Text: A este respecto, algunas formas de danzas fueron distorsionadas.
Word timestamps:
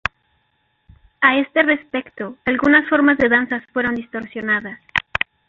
A 1.21 1.37
este 1.37 1.61
respecto, 1.61 2.35
algunas 2.45 2.89
formas 2.89 3.19
de 3.19 3.29
danzas 3.29 3.63
fueron 3.71 3.93
distorsionadas. 3.93 4.79